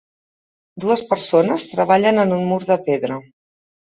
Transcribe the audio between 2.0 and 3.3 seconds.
en un mur de pedra.